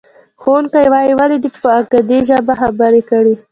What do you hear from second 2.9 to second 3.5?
کړې؟